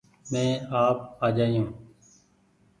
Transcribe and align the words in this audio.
مينٚ 0.31 0.57
آپ 0.83 0.97
آجآيو 1.25 1.65